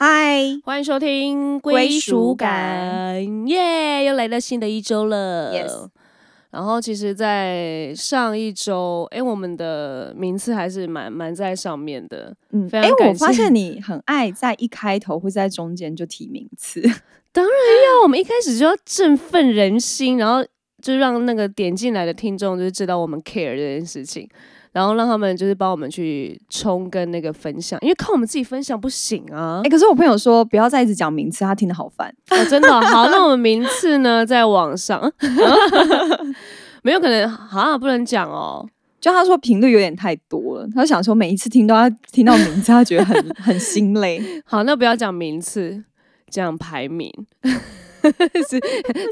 [0.00, 4.04] 嗨，欢迎收听归归属属感感，耶！
[4.04, 5.52] 又来到新的一周了。
[5.52, 5.88] Yes
[6.52, 12.32] 然后其实，在上一周，哎，我们的名次还是蛮蛮在上面的。
[12.52, 16.80] 嗯，哎、非常感我发谢现你很爱在一开头或在中间就提名次，
[17.32, 20.46] 当然要我们一开始就要振奋人心，然后
[20.80, 24.28] 就让那个点进来的听众就是知道我们 care 这件事情，
[24.78, 29.68] 然后让他们就是帮我们去冲跟那个分享，因为靠我们自己分享不行啊哎、。
[29.68, 32.08] 可是我朋友说不要再一直讲名次，他听得好烦。
[32.30, 35.12] 哦，真的哦、好，那我们名次呢，在网上
[36.84, 38.64] 没有可能好像，不能讲哦。
[39.00, 44.22] 就他说频率有点太多了，他就想说每一次听都要听到名字，他觉得很 很心累。
[44.44, 45.82] 好，那不要讲名次，
[46.30, 47.12] 讲排名。
[48.48, 48.60] 是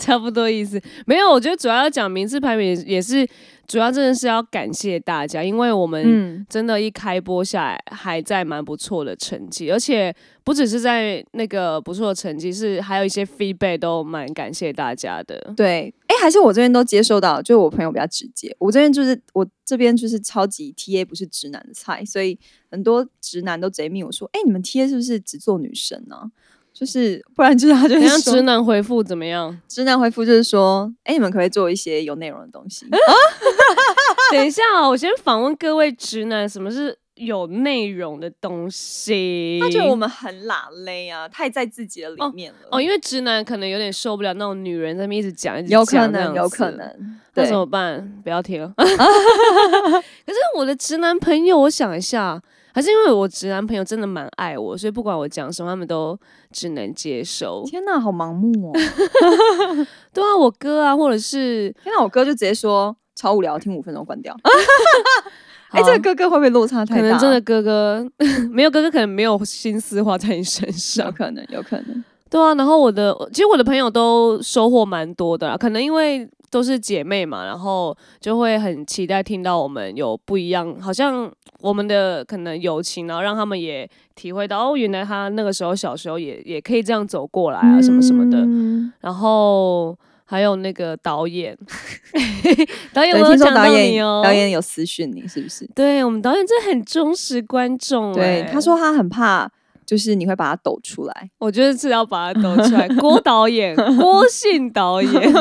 [0.00, 1.30] 差不多意思，没有。
[1.30, 3.26] 我觉得主要要讲名次排名，也是
[3.66, 10.14] 主要真的是要感谢大家，因为我们嗯，真的，一开播下来还在蛮不错的成绩，而且
[10.44, 15.52] 不只是在那个不错的成绩，是还有一些 feedback 都蛮感谢大家的。
[15.56, 22.38] 对，哎、还是我这边都接受到，就我朋友比较直接，我这边就是我这边就是超级 TA 不是直男的菜，所以
[22.70, 26.30] 很多直男都直接密我说，哎、你们 TA 是不是只做女生呢、
[26.78, 29.58] 就是不然就是他就怎样是说直男回复怎么样？
[29.66, 32.84] 直男回复就是说，哎、你们可不可以做一些有内容的东西？
[32.92, 32.98] 啊
[34.32, 39.58] 等一下哦，我先访问各位直男，什么是有内容的东西？
[39.62, 42.68] 他觉得我们很拉勒啊，太在自己的里面了。
[42.72, 46.76] 哦，因为直男可能有点受不了那种女人在那边一直讲，一直有可能，有可子。
[46.76, 47.18] 能。
[47.32, 48.20] 对那怎，么办？
[48.24, 48.72] 不要听了。
[48.76, 48.84] 可
[50.32, 52.42] 是我的直男朋友，我想一下，
[52.76, 56.14] 还是因为我直男朋友真的蛮爱我，所以不管我讲什么，他们都
[56.52, 57.64] 只能接受。
[57.64, 58.72] 天哪，好盲目哦！
[60.12, 64.36] 对啊，我哥啊，或者是天哪，我哥就直接说超无聊，听五分钟关掉。
[65.72, 67.00] 哎、好这个哥哥会不会落差太大？
[67.00, 68.06] 可能真的哥哥
[68.52, 71.10] 没有哥哥，可能没有心思花在你身有上。
[71.10, 72.04] 可能，有可能。
[72.28, 81.30] 对啊，然后我的其实我的朋友都收获蛮多的啦，可能因为都是姐妹嘛，然后就会很期待听到我们有不一样，好像
[81.60, 88.38] 我们的可能友情，然后让他们也体会到哦，原来他那个时候小时候也也可以这样走过来啊，什么什么的。
[88.38, 91.54] 嗯然后还有那个导演，
[92.94, 95.68] 导演有讲导演你哦，导演有私讯你，是不是？
[95.74, 99.46] 对我们导演真的很忠实观众、对，欸他说他很怕，
[99.86, 101.30] 就是你会把它抖出来。
[101.38, 102.88] 我觉得是要把它抖出来。
[103.00, 105.32] 郭导演，郭信导演，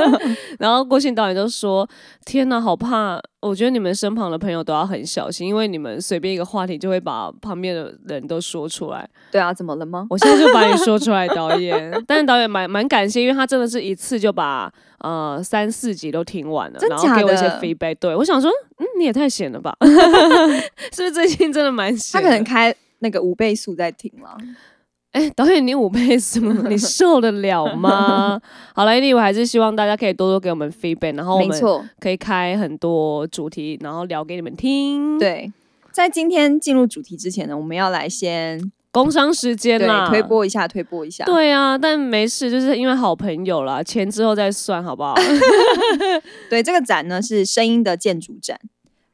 [0.60, 1.88] 然后郭信导演就说
[2.26, 3.18] ：“天哪，好怕！
[3.40, 9.06] 我觉得你们身旁的朋友都要很小心，因为你们随便一个话题就会把旁边的人都说出来。
[9.30, 10.06] 对啊，怎么了吗？
[10.08, 11.92] 我现在就把你说出来，导演。
[12.06, 17.94] 但是导演蛮蛮感谢，因为他真的是一次就把呃三四集都听完了，然后给我一些 feedback。
[17.96, 19.76] 对我想说，嗯，你也太闲了吧？
[20.92, 22.18] 是不是最近真的蛮闲？
[22.18, 24.36] 他可能开那个五倍速在听了。
[25.12, 28.40] 哎、导演，你五倍速， 你受得了吗？
[28.74, 31.60] 好了，anyway，我还是希望大家可以多多给我们 feedback，然后我们，
[32.00, 35.52] 可以开很多主题，然后聊给你们听。，对。
[35.92, 38.60] 在今天进入主题之前呢，我们要来先
[38.90, 40.20] 工商时间对啦，推。
[40.20, 41.24] 播一下，推播一下。
[41.24, 45.14] 对啊，但没事，就是因为好朋友啦，钱之后再算，好不好？
[46.50, 48.58] 对，这个展呢是声音的建筑展，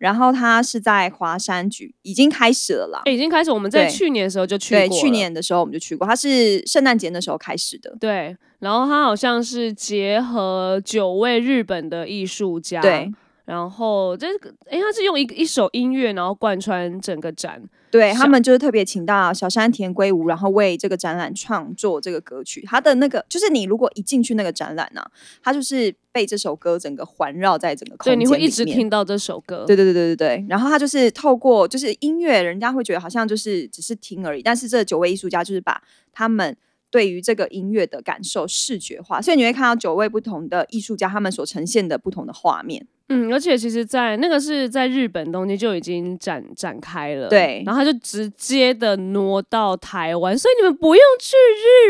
[0.01, 3.03] 然后它是在华山举，已经开始了啦。
[3.05, 7.95] 哎已经开始，我们在去年的时候就去对，过了去年的时候我们就去过，它是圣诞节那时候开始的。
[8.01, 13.13] 对，然后它好像是结合九位日本的艺术家，对，
[13.51, 17.61] 然后这个，哎，他是用一一首音乐，然后贯穿整个展。
[17.91, 22.65] 对他们就是特别请到小山田圭吾，然后为这个展览创作这个歌曲。
[22.65, 25.03] 他的那个就是你如果一进去那个展览呢、
[25.43, 29.65] 他就是被这首歌整个环绕在整个空间对，间你会一直听到这首歌。
[29.67, 35.83] 对对对对对对，然后他就是透过就是音乐，人家会觉得好像就是只是听而已，但是这九位艺术家就是把
[36.13, 36.57] 他们
[36.93, 42.87] 对于这个音乐的感受视觉化，所以你会看到九位不同的艺术家他们所呈现的不同的画面。
[43.11, 51.37] 嗯，而且其实在，那个是在日本东京就已经展展开了，对然后他就直接的挪到台湾，所以你们不用去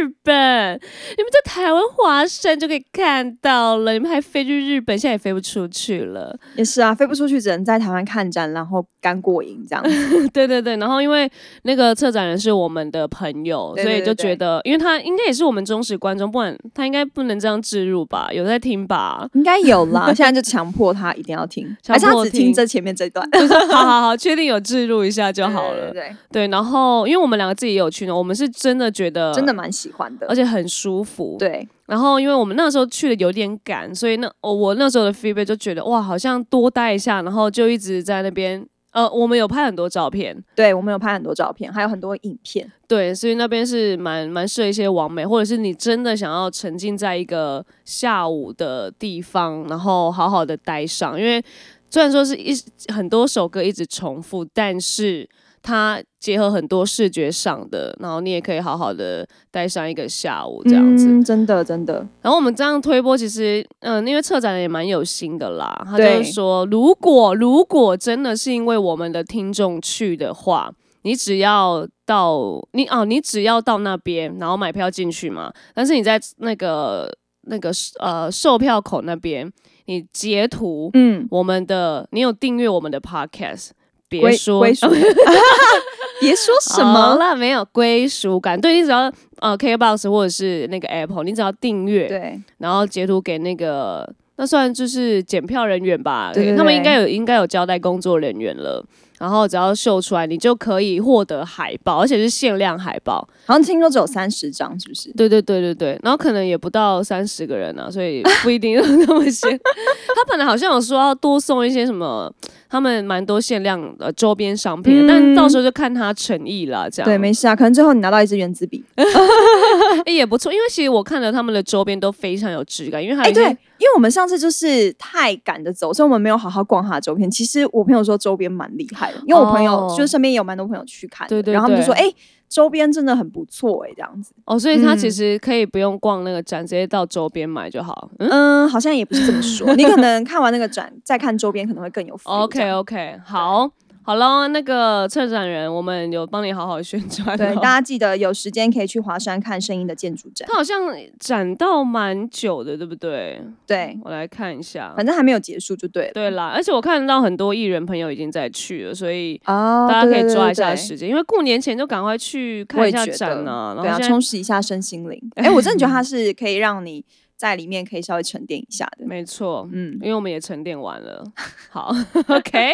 [0.03, 0.75] 日本，
[1.17, 6.35] 你们在台湾华山就可以看到了，你们还飞去日本，现在也飞不出去了。
[6.57, 10.29] 也是啊，飞不出去，只能在台湾看展，然后干过瘾这样子。
[10.33, 11.31] 对对对，然后因为
[11.65, 18.31] 那个策展人是我们的朋友，对对所以就觉得，因为他应该也是我们忠实观众，不然他应该不能这样置入吧？
[18.33, 19.29] 有在听吧？
[19.35, 25.93] 应该有啦，现在就强迫他一定要听，强还是他只听这前面这段 就是好好好，确定有置入一下就好了。
[25.93, 30.35] 对对对对，然后因为我们两个自己也有去呢，我们是真的觉得真的，蛮喜欢的而。
[30.35, 42.71] 且很舒服。，对，然后因为我们那时候去的有点赶，所以那我我那时候的 feedback 就觉得哇，好像多待一下，然后就一直在那边呃，我们有拍很多照片，对我们有拍很多照片，还有很多影片。
[42.89, 51.19] 对，所以那边是蛮蛮适合一些完美，或者是你真的想要沉浸在一个下午的地方，然后好好的待上。
[51.19, 51.41] 因为
[51.89, 52.53] 虽然说是一
[52.93, 55.29] 很多首歌一直重复，但是
[55.63, 61.09] 它结合很多视觉上的，然后你也可以好好的待上一个下午这样子。
[61.09, 70.73] 嗯真的真的，然后我们这样推播，其实嗯、因为策展人也蛮有心的啦，他就是说，如果如果真的是因为我们的听众去的话，
[71.03, 72.41] 你只要到
[72.73, 75.53] 你哦，你只要到那边，然后买票进去嘛。
[75.75, 77.11] 但是你在那个
[77.43, 79.51] 那个呃售票口那边，
[79.87, 83.71] 你截图嗯，我们的，你有订阅我们的 podcast，
[84.11, 84.87] 别说归属
[86.21, 88.61] 别说什么，了，没有归属感。
[88.61, 89.11] 对你只要
[89.41, 98.85] 呃 KBox 或者是那个 Apple，你只要订阅，对然后截图给那个，那算就是检票人员吧，他们应该有应该有交代工作人员了。
[99.19, 103.17] 然后只要秀出来，你就可以获得海报，而且是限量海报。
[103.45, 105.13] 好像听说只有三十张，是不是？
[105.13, 109.47] 对对对对对，然后可能也不到三十个人啊，所以不一定有那么些。
[110.17, 112.33] 他本来好像有说要多送一些什么，
[112.71, 118.85] 他们蛮多限量的周边商品的，嗯但到时候就看他诚意了，这样对，没事啊，可能最后你拿到一支原子笔。
[120.07, 127.29] 诶也不错，因为其实我看了他们的周边都非常有质感，因为还哎、有一些对，因为我们上次就是太赶着走，所以我们没有好好逛他的周边。
[127.29, 132.15] 其实我朋友说周边蛮厉害的，因为我朋友、哦就是身边也有蛮多朋友去看的，对对然后他们就说，对哎、
[132.51, 134.35] 周边真的很不错哎、这样子。
[134.45, 138.11] 哦，所以他嗯其实可以不用逛那个展，直接到周边买就好。
[138.19, 143.71] 嗯嗯，好像也不是这么说，你可能看完那个展再看周边可能会更有 feel OK OK，好，
[144.11, 147.55] 好了，那个策展人，我们有帮你好好宣传对，哦。
[147.63, 150.57] 大家记得有时间可以去华山看声音的建筑展它。
[150.57, 153.41] 好像展到蛮久的，对不对？
[153.69, 154.93] 对，我来看一下。
[154.97, 156.13] 反正还没有结束就对了。
[156.13, 160.75] 对啦，而且我看到很多艺人朋友已经在去了，所以哦，大家可以抓一下。
[160.75, 165.23] 时间，因为过年前就赶快去看一下展啊，然对啊，后充实一下身心灵。
[165.37, 167.05] 哎、我真的觉得它是可以让你
[167.37, 169.07] 在里面可以稍微沉淀一下的。
[169.07, 171.23] 没错，嗯因为我们也沉淀完了。
[171.71, 171.95] 好
[172.27, 172.73] ，OK，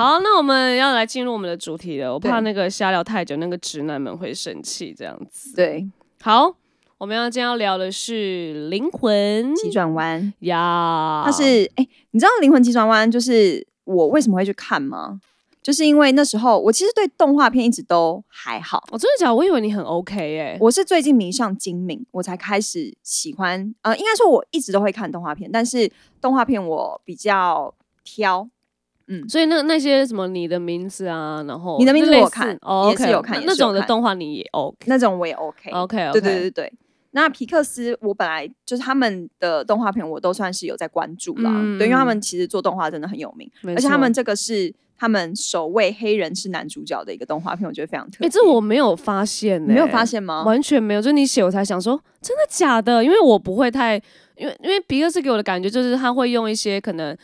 [0.00, 2.10] 好，那我们要来进入我们的主题了。
[2.10, 4.94] 我怕那个瞎聊太久，那个直男们会生气。
[4.96, 5.86] 这样子，对，
[6.22, 6.54] 好，
[6.96, 15.20] 我们要今天要聊的是灵魂急转弯，呀，它是哎、你知道《灵魂急转弯》就是我为什么会去看吗？
[15.60, 19.34] 就是因为那时候我其实对动画片一直都还好，我、真的假的？
[19.34, 23.74] 我以为你很 OK 哎、我是最近迷上精明，我才开始喜欢。
[23.82, 25.92] 呃，应该说我一直都会看动画片，但是
[26.22, 28.48] 动画片我比较挑。
[29.28, 35.70] 所以那那些什么你的名字啊，然后你的名字我看哦也是有看那那种的动画你也 OK 那种我也 OK。
[35.70, 36.72] OK OK，对对对对。
[37.12, 41.50] 那皮克斯，我本来就是他们的动画片，我都算是有在关注啦。
[41.52, 48.28] 嗯对，因为他们其实做动画真的很有名，而且他们这个是他们首位黑人是男主角的一个动画片，我觉得非常特哎、别。
[48.28, 50.44] 这我没有发现、欸，你没有发现吗？
[50.44, 53.02] 完全没有，就你写我才想说，真的假的？
[53.02, 54.00] 因为我不会太，
[54.36, 57.16] 因为因为皮克斯给我的感觉就是他会用一些可能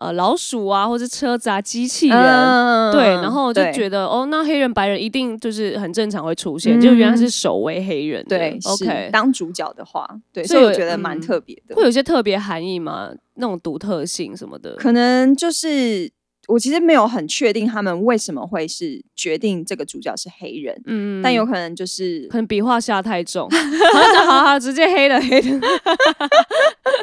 [0.00, 2.18] 呃老鼠啊，或者车子啊、机器人。
[2.18, 8.24] 嗯对，然后就觉得哦，那黑人白人一定就是很正常会出现，嗯就原来是首位黑人。
[8.28, 11.76] 对，OK，当主角的话，对，所以我觉得蛮嗯特别的。
[11.76, 13.10] 会有些特别含义吗？
[13.34, 14.74] 那种独特性什么的？
[14.76, 16.10] 可能就是
[16.48, 23.48] 我其实没有很确定他们为什么会是决定这个主角是黑人，嗯但有可能就是可能笔画下太重，
[23.92, 25.60] 好好好直接黑了黑了。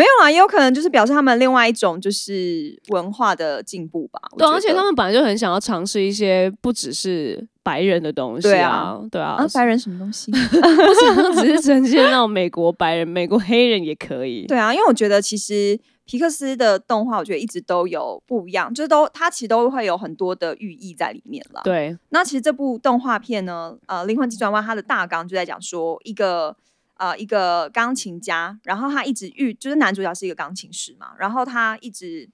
[0.00, 4.18] 没有啊，也有可能就是表示他们另外一种就是文化的进步吧。
[4.32, 10.32] 我对，而且他们本来就很想要尝试一些不只是白人的东西对啊啊，对啊，啊，白人什么东西？
[10.32, 14.46] 不想只是呈现那种美国白人、美国黑人也可以。
[14.48, 26.56] 对啊，因为我觉得其实皮克斯的动画，我觉得一直都有不一样，就是都它其实都会有很多的寓意在里面了。，对，那其实这部动画片呢，呃，《灵魂急转弯》它的大纲就在讲说一个。
[27.00, 32.28] 呃，一个钢琴家，然后他一直遇，就是男主角是一个钢琴师嘛，然后他一直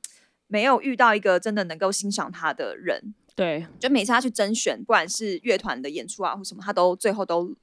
[0.49, 7.54] 没有遇到一个真的能够欣赏他的人，对，就每次他去甄选，不管是乐团的演出啊或什么，他都最后都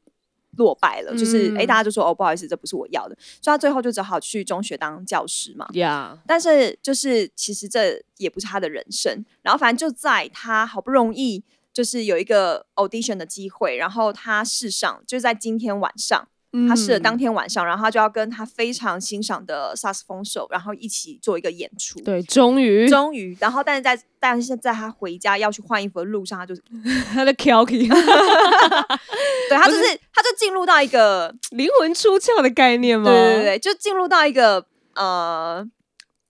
[0.56, 1.14] 落败了。
[1.18, 5.68] 就是哎、大家就说哦，不好意思，这不是我要的，所以他最后就只好去中学当教师嘛。
[5.74, 11.44] 呀，但是就是其实这也不是他的人生，然后反正就在他好不容易
[11.74, 16.30] 就是有一个 audition 的机会，然后他试上，就是在今天晚上，
[16.68, 22.00] 他试了当嗯天晚上，然后他就要跟他非常欣赏的萨克斯风手，然后一起做一个演出。
[22.02, 26.56] 对，终于终于，然后但是在但是在他回家要去换衣服的路上，他就
[27.14, 27.88] 他的 Kelky
[29.50, 29.84] 对他就是
[30.14, 33.10] 他就进入到一个灵魂出窍的概念吗？
[33.12, 35.68] 对对对，就进入到一个呃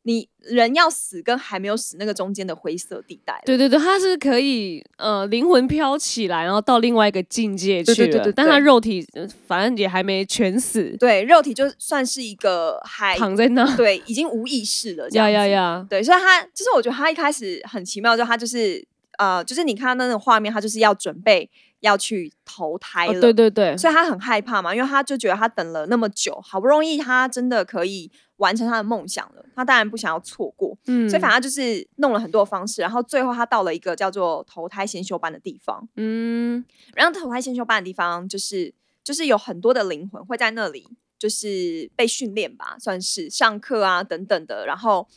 [0.03, 3.41] 你人要死跟还没有死那个中间的灰色地带。
[3.45, 13.75] 对对对，他是可以呃灵魂飘起来，然后到另外一个境界去了，对对对对但他肉体呃反正也还没全死，对，肉体就算是一个还躺在那。
[13.75, 15.29] 对已经无意识了，这呀。
[15.29, 15.85] 呀呀！
[15.89, 18.85] 对，所以他就是我觉得他一开始很奇妙，就他就是
[19.17, 23.21] 呃，就是你看到那种画面，他就是要准备要去投胎哦了。
[23.21, 36.63] 对对对，所以他很害怕嘛，因为他就觉得他等了那么久，好不容易他真的可以完成他的梦想了，他当然不想要错过，嗯所以反正就是弄了很多方式，然后最后他到了一个叫做投胎先修班的地方，嗯
[36.95, 38.73] 然后投胎先修班的地方就是
[39.03, 40.87] 就是有很多的灵魂会在那里，
[41.17, 45.07] 就是被训练吧，算是上课啊等等的，然后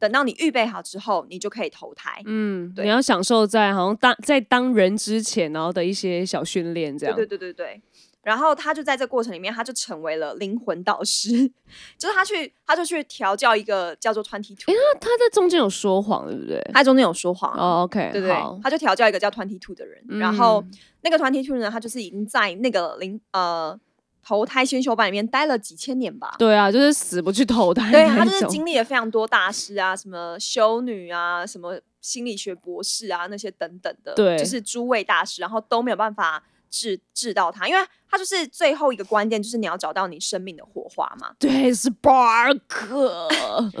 [0.00, 2.20] 等到你预备好之后，你就可以投胎。
[2.26, 7.14] 嗯，对你要享受在好像当在当人之前，然后的一些小训练这样。
[7.14, 7.82] 对对对对对。
[8.24, 11.30] 然后他就在这过程里面，他就成为了灵魂导师，
[11.98, 16.60] 就是他去，他就去调教一个叫做 Twenty Two，他在中间有说谎，对不对？
[16.72, 17.52] 他中间有说谎
[17.82, 20.70] ，OK，对对他就调教一个叫 Twenty Two 的人，然后嗯
[21.02, 23.78] 那个 Twenty Two 呢，他就是已经在那个灵呃
[24.26, 26.34] 投胎先修班里面待了几千年吧。
[26.38, 36.42] 对啊，就是死不去投胎对，他就是经历了非常多大师啊，什么修女啊，什么心理学博士啊，那些等等的，对就是诸位大师，然后都没有办法
[36.74, 41.32] 治治到他，因为他就是最后一个关键，就是你要找到你生命的火花嘛。
[41.38, 42.58] 对，Spark，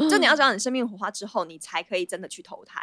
[0.08, 2.80] 就你要找到你生命火花之后，你才可以真的去投胎。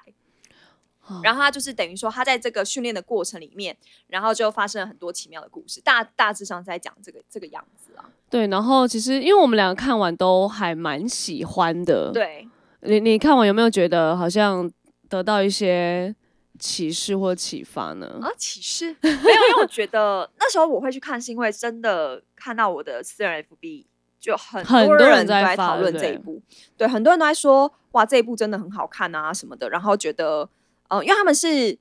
[1.24, 3.76] 然后他就是等于说，他在这个训练的过程里面，
[4.08, 8.04] 然后就发生了很多奇妙的故事，大大致上在讲这个这个样子啊。
[8.30, 12.48] 对，然后其实因为我们两个看完都还蛮喜欢的，，对，
[12.82, 14.70] 你你看完有没有觉得好像
[15.10, 16.14] 得到一些
[16.62, 18.20] 启示或启发呢？
[18.22, 23.86] 啊，启示没有，因为我觉得那时候我会去看，是因为真的看到我的私人 FB
[24.20, 26.40] 就很很多人都在讨论这一部，
[26.78, 30.48] 对，很多人都在说哇这一部真的很好看啊什么的，然后觉得
[30.90, 31.76] 呃，因为他们是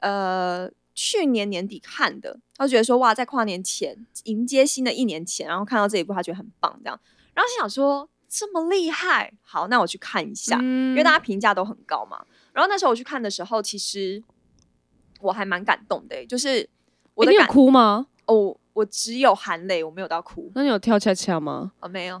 [0.00, 6.98] 呃去年年底看的，他就觉得说哇在跨年前迎接新的一年前，然后看到这一部他觉得很棒这样，
[7.34, 12.24] 然后心想说这么厉害，好，那我去看一下，嗯因为大家评价都很高嘛。
[12.52, 14.22] 然后那时候我去看的时候，其实
[15.20, 16.68] 我还蛮感动的欸、就是
[17.14, 18.06] 我诶你有哭吗？
[18.26, 21.72] 哦，我只有含泪，我没有到哭那你有跳恰恰吗？
[21.80, 22.20] 哦，没有。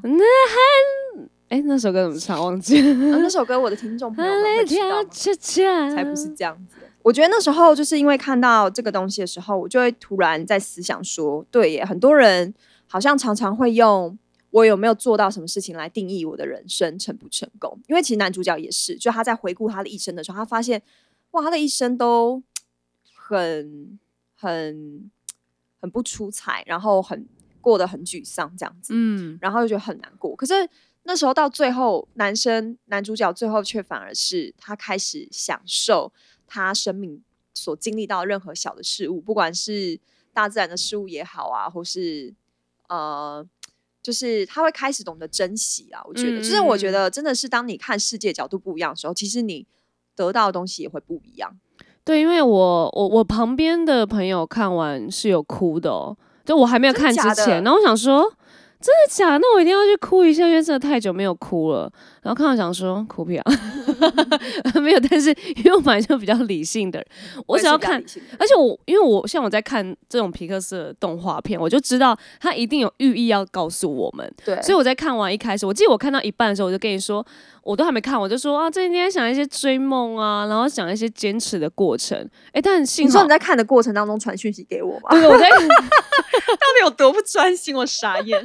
[1.48, 2.40] 哎，那首歌怎么唱？
[2.42, 2.88] 忘记了。
[3.12, 5.08] 呃那首歌我的听众朋友们会知道吗？
[5.10, 6.76] 恰恰，才不是这样子。
[7.02, 12.54] 我觉得那时候就是因为看到这个东西的时候，我就会突然在思想说，对耶，很多人
[12.86, 14.16] 好像常常会用
[14.52, 17.80] 我有没有做到什么事情来定义我的人生成不成功。
[17.88, 20.80] 因为其实男主角也是，就他在回顾他的一生的时候，他发现
[21.30, 22.42] 哇，他的一生都
[23.14, 23.98] 很
[24.36, 25.10] 很
[25.80, 27.26] 很不出彩，然后很
[27.62, 28.92] 过得很沮丧这样子。
[28.94, 30.36] 嗯，然后就觉得很难过。
[30.36, 30.52] 可是
[31.04, 36.12] 那时候到最后，男生男主角最后却反而是他开始享受
[36.46, 37.22] 他生命
[37.54, 39.98] 所经历到任何小的事物，不管是
[40.34, 42.34] 大自然的事物也好啊，或是
[42.90, 43.48] 呃。
[44.02, 49.66] 就是他会开始懂得珍惜啊，我觉得，就是我觉嗯得真的是当你看世界角度不一样的时候，其实你
[50.16, 51.56] 得到的东西也会不一样。
[52.04, 58.22] 对，因为我我我旁边的朋友看完是有哭的哦，就我还没有看之前，然后我想说
[58.80, 59.38] 真的假的？
[59.38, 61.92] 那我一定要去哭一下，因为真的太久没有哭了。
[62.22, 63.52] 然后看到想说哭屁啊，
[64.80, 67.06] 没有，但是因为我本来就比较理性的人，
[67.46, 68.02] 我只要看
[68.38, 77.26] 而且我因为我像我在看这种皮克斯的动画片，我就知道他一定有寓意要告诉我们，对，所以我在看完一开始，我记得我看到一半的时候，我就跟你说，
[77.64, 82.16] 我都还没看，我就说啊，最近在想一些追梦啊，然后想一些坚持的过程。
[82.52, 85.10] 哎，但幸好你说你在看的过程当中传讯息给我吗？
[85.10, 87.74] 对，我在， 因 到底有多不专心？
[87.74, 88.38] 我傻眼。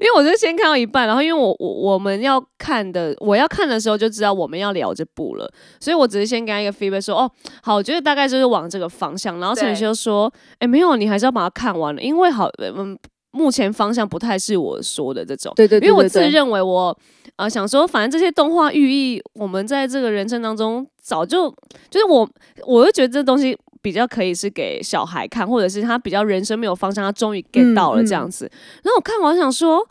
[0.00, 7.30] 因为我就先看到一半，然后因为我我我们要看的，我要看的时候就知道我们要聊这部了，所以我只是先给他一个 feedback 说，哦，
[7.62, 9.38] 好，我觉得大概就是往这个方向。
[9.40, 12.98] 然后陈宇对修说，哎，没有，你还是要把它看完了，因为好，嗯。
[13.32, 16.98] 目前方向不太是我说的这种，对对因为我自认为我
[17.36, 21.54] 呃想说，反正这些动画寓意，我们在这个人生当中早就
[21.90, 22.26] 就是我，
[22.66, 28.50] 我就觉得这东西比较可以是给小孩看，或者是他比较人生没有方向，他终于 get 嗯到了嗯这样子。
[28.82, 29.86] 然后我看完想说，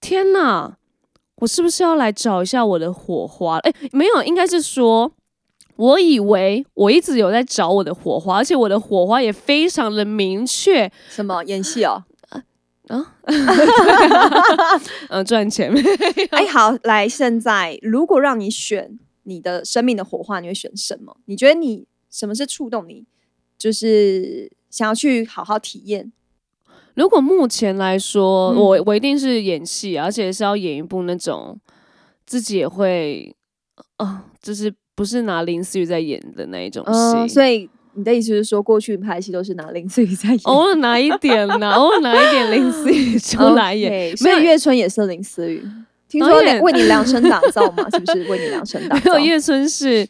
[0.00, 0.76] 天哪，
[1.40, 3.58] 我是不是要来找一下我的火花？
[3.58, 5.12] 哎，没有，应该是说。
[5.76, 12.02] 我以为我一直有在找我的火花，而且我的火花也非常的明确，什么演戏哦？
[12.88, 13.14] 啊
[15.08, 15.72] 嗯、 赚钱。
[16.32, 21.16] 哎，好，来，现在如果让你选你的生命的火花，你会选什么？
[21.26, 23.04] 你觉得你什么是触动你，
[23.56, 26.10] 就是想要去好好体验？
[26.98, 31.56] 如果目前来说，嗯我我一定是演戏，而且是要演一部那种
[32.26, 33.34] 自己也会
[33.96, 37.34] 啊，就是不是拿林思雨在演的那一种嗯，戏。
[37.34, 44.16] 所以你的意思是说，过去拍戏都是拿林思雨在演，偶尔拿一点呢， 偶尔拿一点林思雨出来演。
[44.16, 45.64] 所以月春也是林思雨。
[46.08, 49.26] 听说为你量身打造嘛，是不是为你量身打没造有？
[49.26, 50.08] 叶春是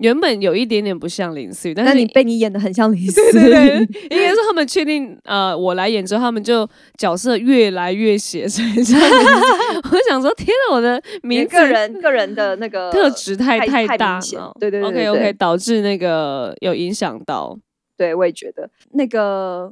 [0.00, 8.62] 原本有一点点不像林思雨，但是你被你演的很像林思 对对雨，对，应该是他们确定呃我来演之后，他们就角色越来越写实。
[8.62, 14.18] 很像林思雨我想说，天哪，我的名字个人个人的那个 特质太太太大。
[14.58, 17.58] 对对对 OK OK，导致那个有影响到。
[17.96, 19.70] 对，我也觉得那个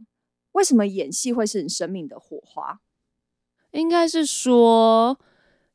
[0.52, 2.78] 为什么演戏会是你生命的火花？
[3.70, 5.18] 应该是说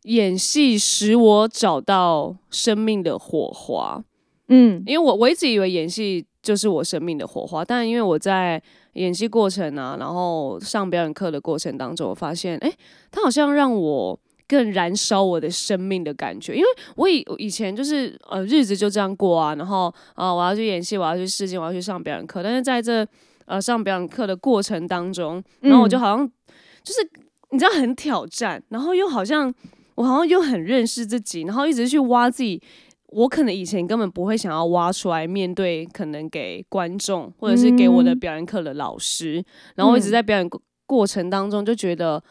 [0.04, 4.04] 演戏使我找到生命的火花，
[4.48, 4.84] 嗯。
[4.86, 8.62] 因为我我一直以为演戏就是我生命的火花，但因为我在
[8.94, 12.72] 演戏过程啊，然后上表演课的过程当中，我发现，哎、
[13.10, 19.86] 它好像让我更燃烧我的生命的感觉，因为我以以前就是呃日子就这样过啊，然后
[20.16, 23.08] 啊、呃我要去演戏，我要去试镜，我要去上表演课，但是在这
[23.46, 26.00] 呃上表演课的过程当中，然后我就嗯。
[26.00, 26.32] 好像
[26.84, 27.10] 就是
[27.52, 29.52] 你知道很挑战，然后又好像
[29.96, 32.62] 我好像又很认识自己，然后一直去挖自己。
[33.14, 38.20] 我可能以前根本不会想要挖出来面对，可能给观众或者是给我的嗯。
[38.20, 39.44] 表演课的老师，
[39.76, 40.12] 然后我一直嗯。
[40.12, 42.22] 在表演过过程当中就觉得，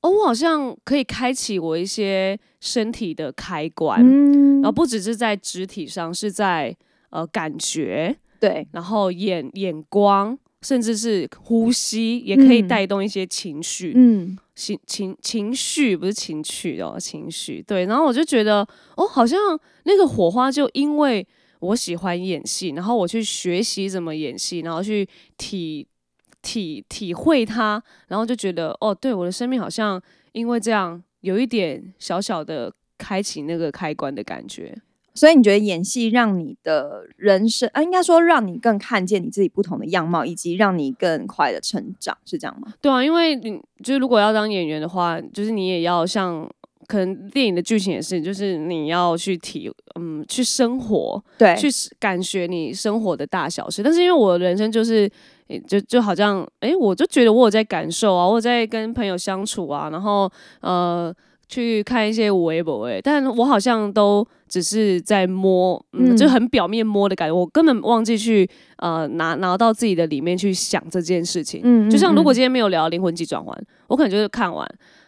[0.00, 4.62] 哦，我好像可以开启我一些身体的开关，嗯。
[4.62, 6.76] 然后不只是在肢体上，是在
[7.10, 12.68] 呃感觉，对，然后眼眼光，甚至是呼吸，也可以嗯。
[12.68, 13.92] 带动一些情绪。
[13.94, 17.86] 嗯情情情绪不是情趣哦，情绪对。
[17.86, 18.60] 然后我就觉得，
[18.96, 21.26] 哦，好像那个火花就因为
[21.60, 25.88] 我喜欢演戏，然后我去学习怎么演戏，然后去体
[26.42, 30.00] 体体会它，然后就觉得，哦，对，我的生命好像
[30.32, 34.76] 因为这样有一点小小的开启那个开关的感觉。
[35.14, 42.72] 所以你觉得演戏让你的人生啊，应该说让你更看见你自己不同的样貌，以及让你更快的成长，是这样吗？
[42.80, 46.48] 对啊，因为你就是如果要当演员的话，就是你也要像
[46.86, 51.68] 可能电影的剧情也是，就是你要去体嗯去生活，对去
[51.98, 53.82] 感觉你生活的大小事。
[53.82, 55.10] 但是因为我的人生就是，
[55.48, 61.14] 诶就就好像诶，我就觉得我有在感受啊，我有在跟朋友相处啊，然后呃
[61.50, 71.60] 去看一些微博诶，但我好像都只是在摸，嗯，嗯就很表面摸的感觉，我根本忘记去呃拿拿到自己的里面去想这件事情。
[71.64, 73.58] 嗯就像如果嗯今天没有聊《灵魂急转弯》，
[73.88, 74.64] 我可能就是看完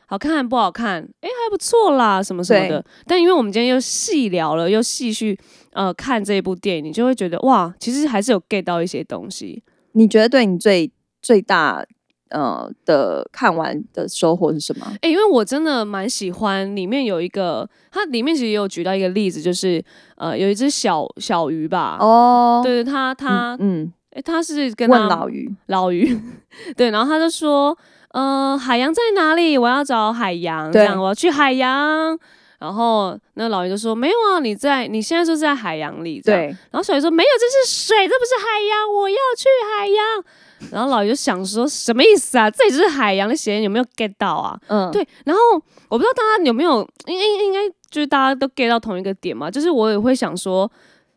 [0.06, 2.84] 好看不好看，诶，还不错啦，什么什么的。
[3.06, 5.38] 但因为我们今天又细聊了，又细去
[5.72, 9.62] 呃看这一部电影，你就会觉得哇，其实还是有 get 到一些东西。
[9.92, 10.90] 你觉得对你最
[11.22, 11.84] 最大
[12.32, 14.86] 呃的看完的收获是什么？
[15.02, 19.82] 诶，因为我真的蛮喜欢里面有一个，它里面其实也有举到一个例子，就是
[20.16, 26.20] 呃有一只小小鱼吧，哦，对它它嗯，诶，它是跟老鱼，老鱼，
[26.76, 27.76] 对，然后他就说，
[28.10, 29.56] 呃，海洋在哪里？
[29.56, 32.18] 我要找海洋，这对样我要去海洋。
[32.58, 36.20] 然后那老鱼就说，没有啊，你在，你现在就在海洋里。
[36.20, 40.24] 对，然后小鱼说，没有，这是水，这不是海洋，我要去海洋。
[40.70, 42.50] 然后老爷就想说，什么意思啊？
[42.50, 44.58] 这里就是海洋的谐音，有没有 get 到啊？
[44.68, 45.40] 嗯，对，然后
[45.88, 50.70] 我不知道大家有没有，应应应该就是大家都 get 到同一个点嘛，就是我也会想说，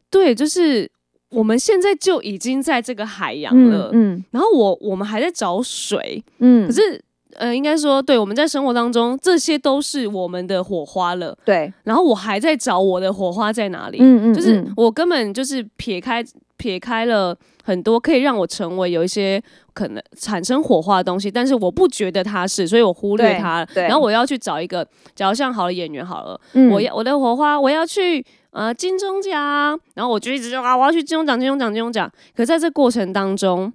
[0.10, 0.90] 对，就是
[1.30, 7.02] 我们现在就已经在这个海洋了，嗯然后我我们还在找水，嗯，可是
[7.38, 11.38] 呃，应该说，对，我们在生活当中，这些都是我们的火花了。
[11.46, 16.24] 对，然后我还在找我的火花在哪里，嗯嗯，就是嗯我根本就是撇开
[16.58, 19.42] 撇开了很多可以让我成为有一些
[19.74, 23.66] 可能产生火花的东西，但是我不觉得它是，所以我忽略对它。
[23.74, 32.10] 对然后我要去找一个，假如像好的演员好了，嗯我要我的火花，我要去呃金钟奖，然后我就一直说啊我要去金钟奖，金钟奖，金钟奖。
[32.36, 33.72] 可在这过程当中，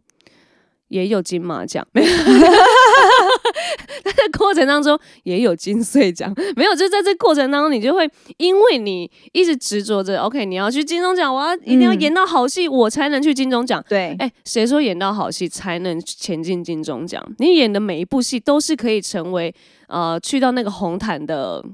[0.91, 2.11] 也有金马奖，没有。
[4.05, 13.83] 在这过程当中也有金穗奖， 没有，就在这过程当中，你就会因为你一直执着着，OK，你要去金钟奖，我要一定要嗯演到好戏，我才能去金钟奖。
[13.89, 17.25] 对，哎，谁说演到好戏才能前进金钟奖？
[17.39, 19.55] 你演的每一部戏都是可以成为
[19.89, 21.65] 呃去到那个红毯的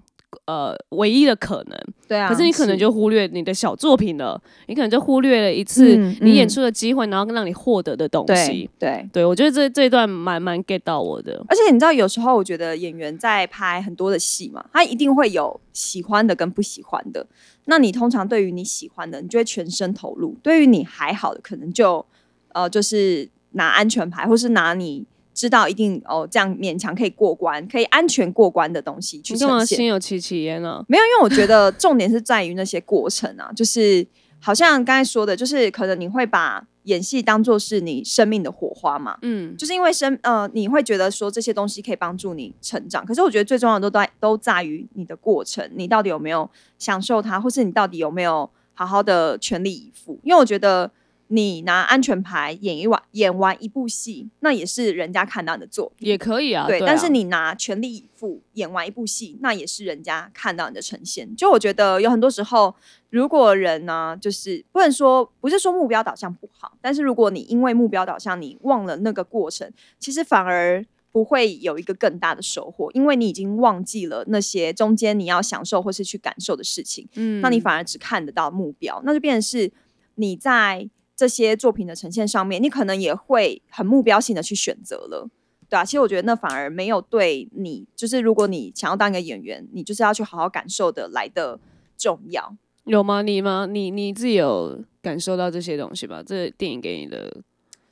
[0.44, 1.78] 呃唯一的可能。
[2.06, 8.90] 对啊，可是你可能就忽略你的小作品了，你可能就忽略了一次嗯你演嗯出的机会，然后让你获得的东西对。
[8.90, 9.10] 对。
[9.12, 11.44] 对，我觉得这这一段蛮蛮 get 到我的。
[11.48, 17.26] 而且你知道，有时候我觉得演员在拍很多的戏嘛，他一定会有喜欢的跟不喜欢的。
[17.64, 22.04] 那你通常对于你喜欢的，你就会全身投入；对于你还好的，可能就
[22.52, 25.04] 呃就是拿安全牌，或是拿你
[25.36, 29.76] 知道一定哦这样勉强可以过关，可以安全过关的东西去你干嘛呈现。
[29.76, 30.82] 心有戚戚焉呢？
[30.88, 34.04] 没有，因为我觉得重点是在于那些过程啊，就是
[34.40, 50.18] 好像刚才说的，就是可能你会把演戏当做是你生命的火花嘛，嗯，就是因为生呃，你会觉得说这些东西可以帮助你成长，可是我觉得最重要的都在都在于你的过程，你到底有没有享受它，或是你到底有没有好好的全力以赴？
[50.22, 50.90] 因为我觉得
[51.28, 56.08] 你拿安全牌演一晚演完一部戏，那也是人家看到你的作品。
[56.08, 56.66] 也可以啊。
[56.66, 61.34] 对，啊但是你拿全力以赴演完一部戏，那也是人家看到你的呈现。
[61.34, 62.74] 就我觉得有很多时候，
[63.10, 77.08] 如果人呢，就是不能说不是说目标导向不好，但是如果你因为目标导向，你忘了那个过程，其实反而不会有一个更大的收获，因为你已经忘记了那些中间你要享受或是去感受的事情。
[77.14, 79.72] 嗯那你反而只看得到目标，那就变成是
[80.16, 85.28] 你在这些作品的呈现上面，你可能也会很目标性的去选择了，
[85.68, 91.58] 对啊，其实我觉得那反而没有对你，就是如果你想要当一个演员，你就是要去好好感受的来的
[91.96, 92.54] 重要。
[92.84, 93.22] 有吗？
[93.22, 93.66] 你吗？
[93.66, 96.22] 你你自己有感受到这些东西吧？
[96.24, 97.42] 这电影给你的，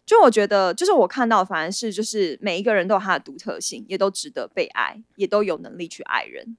[0.07, 6.57] 就我觉得，就是我看到的反而是就是每一个人都有他的独特性，也都值得被爱，也都有能力去爱人。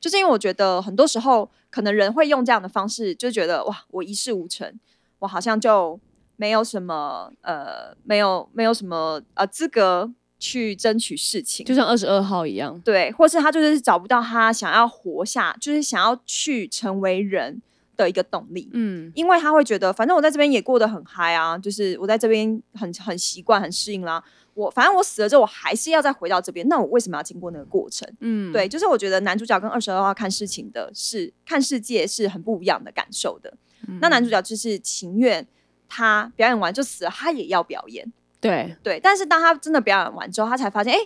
[0.00, 4.78] 就是因为我觉得很多时候，可能人会用这样的方式，就觉得哇，我一事无成，
[5.20, 5.98] 我好像就
[6.38, 12.80] 没有什么呃，没有没有什么呃资格去争取事情，就像二十二号一样。
[12.84, 17.60] 对，或是他就是找不到他想要活下，就是想要去成为人
[17.96, 18.70] 的一个动力。
[18.72, 24.22] 嗯，因为他会觉得，反正我在这边也过得很嗨啊，就是我在这边很很习惯、很适应啦。
[24.54, 28.08] 我反正我死了之后，我还是要再回到这边，那我为什么要经过那个过程？
[28.20, 33.52] 嗯，对，就是我觉得男主角跟二十二号看事情的是看世界是很不一样的感受的。
[33.86, 35.46] 嗯那男主角就是情愿
[35.88, 38.12] 他表演完就死了，他也要表演。
[38.40, 40.98] 对，对，但是当他真的表演完之后，他才发现，哎、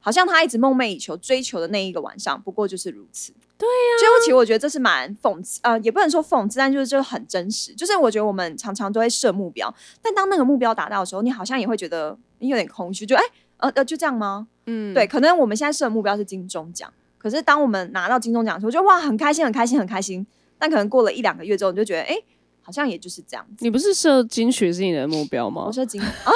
[0.00, 3.32] 好像他一直梦寐以求、追求的那一个晚上，不过就是如此。
[3.56, 7.72] 对呀、所以我其实我觉得这是蛮讽刺，呃，也不能说讽刺，但就是就很真实。
[7.74, 13.22] 就是我觉得我们常常都会设目标，但当那个目标达到的时候，你好像也会觉得你有点空虚，就哎、
[13.58, 14.48] 呃呃，就这样吗？
[14.66, 20.26] 嗯，对，可能我们现在设的目标是金钟奖，可是当我们拿到金钟奖的时候，就哇，很开心，很开心，很开心。
[20.58, 22.16] 但可能过了一两个月之后，你就觉得，哎、
[22.64, 23.64] 好像也就是这样子。
[23.64, 25.72] 你不是设金曲是你的目标吗我？
[25.72, 26.32] 说金，啊，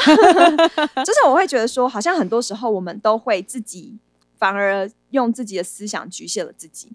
[1.03, 3.97] 就是我会觉得说，好像很多时候我们都会自己
[4.39, 6.93] 反而用自己的思想局限了自己。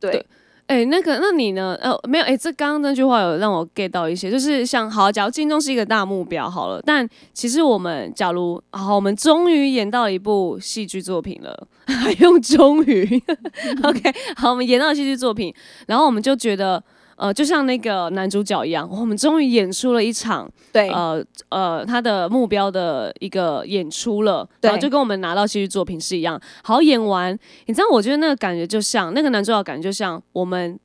[0.00, 0.26] 对，对
[0.66, 1.78] 哎、那个，那你呢？
[1.80, 13.22] 呃，没有，哎、这刚刚那句话有让我 get 到一些，就是像好，假如金钟是一个大目标好了，但其实我们假如好，我们终于演到一部戏剧作品了， 还用终于？
[13.82, 15.54] OK，好，我们演到戏剧作品，
[15.86, 16.82] 然后我们就觉得。
[17.18, 26.40] 呃，就像那个男主角一样，我们终于演出了一场对，呃呃他的目标的一个演出了，然后就跟我们拿到戏剧作品是一样。
[26.62, 30.78] 好，演完，你知道，我觉得那个感觉就像那个男主角感觉就像我们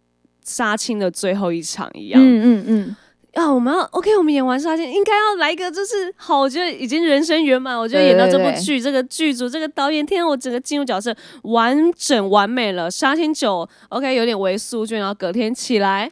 [0.43, 2.19] 杀青的最后一场一样。
[2.19, 2.95] 嗯嗯嗯，
[3.33, 7.77] 啊，我们要 OK，我们演完杀青，应该要来一个，就是好，我觉得已经人生圆满。
[7.77, 12.89] 我觉得演到这部剧，这个剧组，这个导演，天啊，我整个进入角色完整完美了。
[12.91, 16.11] 杀青酒 OK，有点微宿醉，然后隔天起来。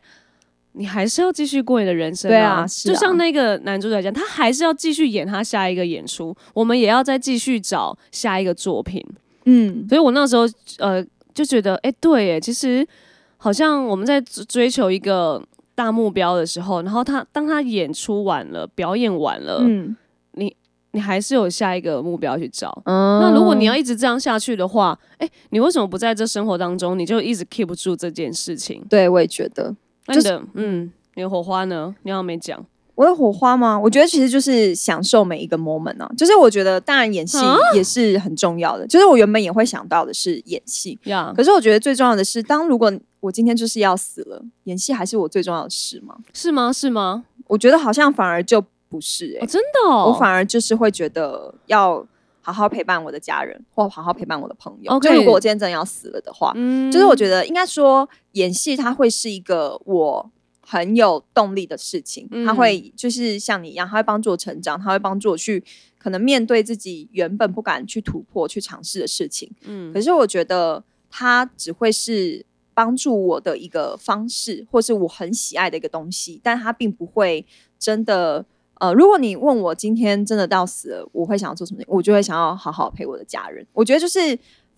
[0.74, 9.06] 你还是要继续过你的人生、对啊就像那个男主角讲，他还是要继续演他下一个演出，我们也要再继续找下一个作品。
[9.44, 12.88] 嗯，所以我那时候呃就觉得，哎、对，哎，其实
[13.36, 15.44] 好像我们在追追求一个
[15.82, 19.98] 大目标的时候，然后他当他演出完了，表演完了，嗯
[20.34, 20.56] 你
[20.92, 22.70] 你还是有下一个目标去找。
[22.86, 28.86] 嗯那如果你要一直这样下去的话，哎、你为什么不在这生活当中，你就一直 keep 住这件事情？
[28.88, 31.96] 对我也觉得，那你的、嗯，你的火花呢？
[32.04, 32.64] 你好像没讲。
[32.96, 33.80] 我的火花吗？
[33.80, 36.12] 我觉得其实就是享受每一个 moment 啊。
[36.18, 38.86] 就是我觉得，当然演戏啊也是很重要的。
[38.86, 46.16] 就是我原本也会想到的是演戏，呀、可是我觉得最重要的是，当如果我今天就是要死了，演戏还是我最重要的事吗？
[46.34, 46.72] 是吗？
[46.74, 47.24] 是吗？
[47.48, 52.06] 我觉得好像反而就不是哎、哦，真的哦，我反而就是会觉得要
[52.42, 55.00] 好好陪伴我的家人，或好好陪伴我的朋友。
[55.00, 60.32] 就如果我今天真的要死了的话，嗯就是我觉得应该说演戏它会是一个我
[60.72, 65.62] 很有动力的事情，嗯它会就是像你一样，他会帮助我成长，他会帮助我去
[65.98, 69.52] 可能面对自己原本不敢去突破、去尝试的事情。
[69.66, 77.46] 嗯可是我觉得他只会是帮助我的一个方式，或是我很喜爱的一个东西，但他并不会
[77.78, 78.46] 真的。
[78.80, 81.84] 呃，如果你问我今天真的到死了，我会想要做什么？
[81.86, 83.64] 我就会想要好好陪我的家人。
[83.74, 84.20] 我觉得就是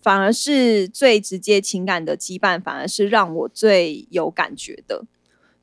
[0.02, 5.02] 反而是最直接情感的羁绊，反而是让我最有感觉的。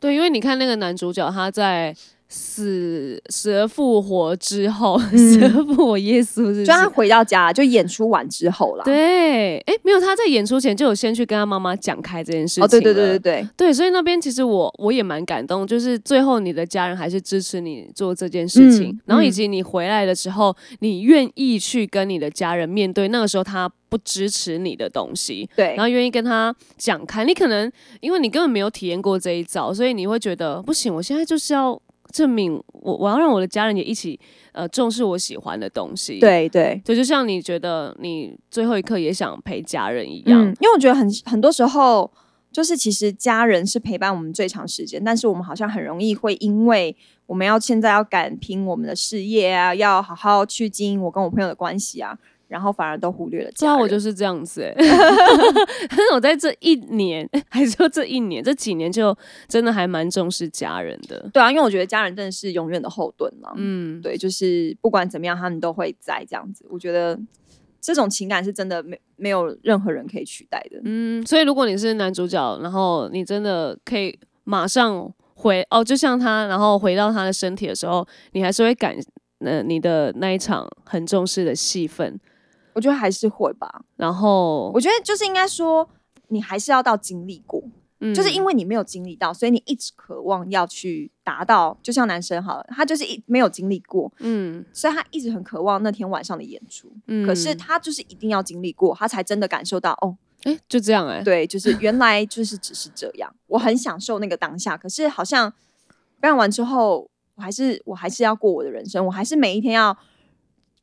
[0.01, 1.95] 对，因为你看那个男主角，他在
[2.33, 6.89] 死死而复活之后，嗯死而复活耶稣就他？
[6.89, 8.85] 回到家，就演出完之后啦。
[8.85, 27.25] 对，哎，没有，他在演出前就有先去跟他妈妈讲开这件事情哦，对对对对对，对，所以那边其实我我也蛮感动，就是最后你的家人还是支持你做这件事情，嗯然后以嗯及你回来的时候，你愿意去跟你的家人面对那个时候他不支持你的东西，对然后愿意跟他讲开。
[27.25, 31.79] 你可能因为你根本没有体验过这一招，所以你会觉得不行，我现在就是要
[32.11, 34.19] 证明我我要让我的家人也一起
[34.51, 36.19] 呃重视我喜欢的东西。。
[36.19, 36.79] 对对。
[36.85, 42.11] 对，就像你觉得你最后一刻也想陪家人一样，嗯，因为我觉得很很多时候，
[42.51, 46.95] 就是其实家人是陪伴我们最长时间，但是我们好像很容易会因为
[47.25, 52.17] 我们要现在要敢拼我们的事业啊，要好好去经营我跟我朋友的关系啊，
[52.51, 53.79] 然后反而都忽略了对啊，家人。
[53.81, 54.73] 我就是这样子哎
[55.89, 61.29] 但是我在这一年，还是说这一年、这几年，就真的还蛮重视家人的。
[61.31, 63.53] 对啊，因为我觉得家人真的是永远的后盾嘛。
[63.55, 66.65] 嗯，对，就是不管怎么样，他们都会在这样子。
[66.69, 67.17] 我觉得
[67.79, 70.81] 这种情感是真的没没有任何人可以取代的。
[70.83, 78.95] 嗯，所以如果你是男主角，然后你真的可以马上回哦，就像他，然后回到他的身体的时候，你还是会感
[79.39, 82.19] 呃你的那一场很重视的戏份，
[82.73, 83.83] 我觉得还是会吧。
[83.95, 85.89] 然后我觉得就是应该说，
[86.27, 87.61] 你还是要到经历过。
[88.03, 91.77] 嗯就是因为为你没有经历到，所以你一直渴望要去达到。
[91.83, 96.91] 就像男生好了，他就是一没有经历过，嗯所以他一直很渴望那天晚上的演出。
[97.05, 103.31] 嗯可是他就是一定要经历过，他才真的感受到哦，哎、就这样哎、对，就是 原来就是只是这样。
[103.45, 105.53] 我很享受那个当下，可是好像
[106.19, 109.95] 表演完之后，我还是我还是要过我的人生，我还是每一天要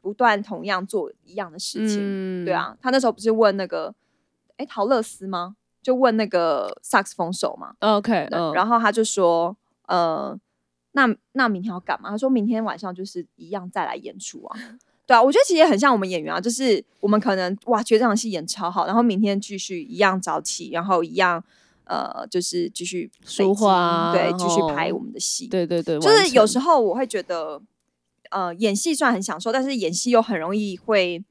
[0.01, 1.99] 不断同样做一样的事情。
[2.01, 3.95] 嗯对，啊，他那时候不是问那个
[4.57, 5.57] 哎陶乐斯吗？
[5.81, 9.57] 就问那个萨克斯风手嘛，OK，对嗯，然后他就说，
[9.87, 10.39] 呃，
[10.93, 12.11] 那那明天要干嘛？
[12.11, 14.59] 他说明天晚上就是一样再来演出啊。
[15.07, 21.43] 对啊，我觉得其实也很像我们演员啊，就是我们可能哇觉得这场戏演超好，然后明天继续一样早起，然后一样
[21.85, 25.47] 呃就是继续书画啊对，继续拍我们的戏。
[25.47, 27.63] 对对对，就是有时候候我会觉得，
[28.31, 31.25] 呃，演戏虽然很享受，但是演戏又很容易会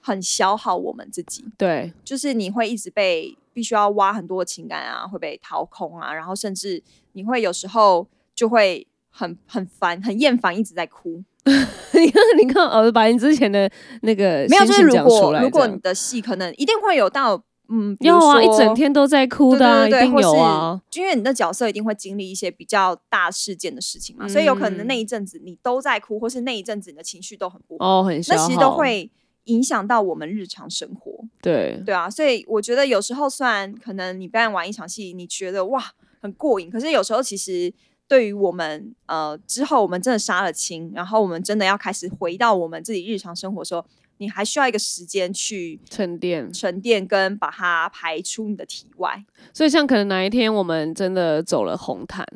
[0.00, 1.44] 很消耗我们自己。
[1.56, 11.22] 对，就是你会一直被必须要挖很多情感啊，会被掏空啊，然后甚至你会有时候就会很很烦、很厌烦，一直在哭。
[11.48, 13.70] 你看，你看，呃，把你之前的
[14.02, 24.86] 那个没有，就是如果如果你的戏可能一定会有到嗯，比如要啊，一整天都在哭的、啊，对对对对，一定有或是因为你的角色一定会经历一些比较大事件的事情嘛，所以有可能嗯。
[24.86, 29.10] 那一阵子你都在哭，或是那一阵子你的情绪都很不好，哦，很，那其实都会
[29.44, 31.24] 影响到我们日常生活。
[31.42, 31.82] 对。
[31.84, 35.84] 对啊，所以我觉得有时候虽然可能你表演完一场戏，你觉得哇
[36.20, 37.72] 很过瘾，可是有时候其实
[38.08, 43.84] 对于我们呃之后我们真的杀了青，然后我们真的要开始回到我们自己日常生活的时候，
[44.18, 46.52] 你还需要一个时间去沉淀。
[46.52, 49.24] 沉淀跟把它排出你的体外。
[49.52, 52.26] 所以像可能哪一天我们真的走了红毯，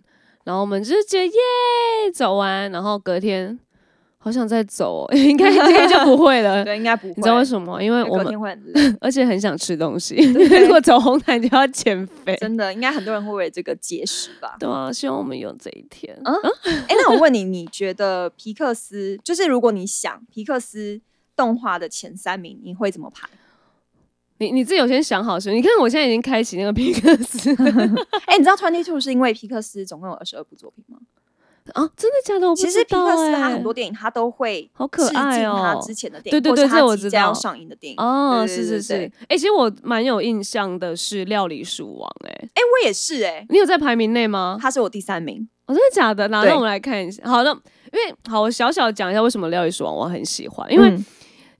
[0.44, 1.32] 然后我们就是觉得耶
[2.12, 3.58] 走完，然后隔天
[4.18, 6.62] 好想再走、哦， 应该应该就不会了。
[6.64, 7.14] 对，应该不会。
[7.16, 7.82] 你知道为什么吗？
[7.82, 12.36] 因为我们天会很累， 而且很想吃东西，如果走红毯就要减肥。
[12.36, 14.56] 真的，应该很多人会为了这个节食吧。
[14.60, 16.16] 对啊，希望我们有这一天。
[16.24, 16.34] 嗯
[16.86, 21.00] 哎、那我问你，你觉得皮克斯就是如果你想皮克斯
[21.36, 23.28] 动画的前三名，你会怎么排？
[24.38, 25.52] 你你自己有先想好是？
[25.52, 27.50] 你看我现在已经开启那个皮克斯
[28.26, 30.98] 哎、你知道 Twenty Two 是因为皮克斯总共有二十二部作品吗？
[31.74, 32.48] 啊，真的假的？
[32.48, 37.96] 我不其实皮克斯它欸很多电影他都会好可爱哦，他之前的电影，对对对这我知它即将要道上映的电影。
[38.00, 44.58] 哦，对是是是，哎、其实我蛮有印象的是《料理鼠王、哎，哎、我也是哎、你有在排名内吗？
[44.60, 45.48] 他是我第三名。
[45.66, 46.26] 哦，真的假的？
[46.26, 47.22] 那那我们来看一下。
[47.24, 47.60] 好，那因
[47.92, 51.06] 为好，我小小讲一下为什么《料理鼠王》我很喜欢，因为、嗯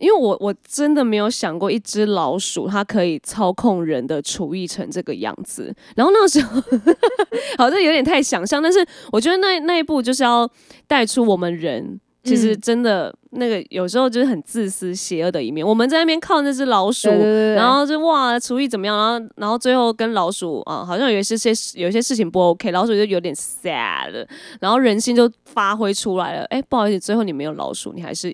[0.02, 5.72] 因为我我真的没有想过一只老鼠它可以操控人的厨艺成这个样子。
[5.94, 6.60] 然后那个时候，
[7.56, 10.50] 好，像有点太想象，但是我觉得那那一步就是要
[10.86, 12.00] 带出我们人。
[12.24, 15.66] 其实嗯真的那个有时候就是很自私、邪恶的一面。
[15.66, 24.24] 我们在那边靠那只老鼠，对对对然后就哇厨艺怎么样，然后然后最后跟老鼠啊，好像有一些些有一些事情不 OK，老鼠就有点 sad，
[24.60, 26.44] 然后人性就发挥出来了。
[26.44, 28.32] 哎，不好意思，最后你没有老鼠，你还是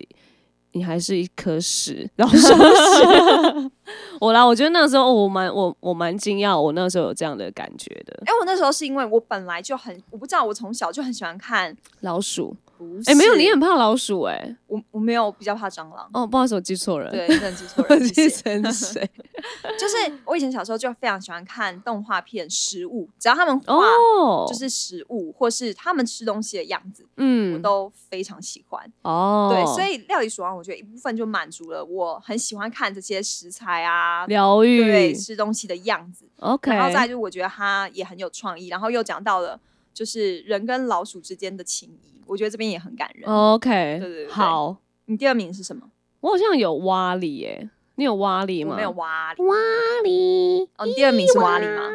[0.71, 3.71] 你还是一颗屎，老鼠屎。
[4.21, 8.21] 我啦，我觉得那个时候我蛮我我蛮惊讶，我那时候有这样的感觉的。
[8.25, 16.09] 哎、我那时候是因为我本来就很，我不知道，我从小就很喜欢看老鼠不哎、没有，你很怕老鼠哎、我我没有比较怕蟑螂。
[16.13, 17.11] 哦，不好意思，我记错人。
[17.11, 18.57] 对，真的记错我人， 记谁？
[19.77, 28.89] 就是我以前小时候就非常喜欢看动画片食物，只要他们画哦，就是食物或是他们吃东西的样子，嗯我嗯，都非常喜欢。
[29.01, 36.25] 哦，对，所以料理鼠王我觉得一部分就满足了我很喜欢看这些食材啊，疗愈对，吃东西的样子。
[36.39, 39.59] ，OK，然后再就是我觉得它也很有创意，然后又讲到了
[39.93, 43.27] 就是人跟老鼠之间的情谊，我觉得这边也很感人。
[43.27, 45.89] OK，对对对好，你第二名是什么？
[46.21, 48.75] 我好像有蛙里耶，你有蛙里吗？
[48.75, 49.43] 没有蛙里。
[49.43, 49.55] 蛙
[50.03, 51.89] 里，哦，你第二名是蛙里吗？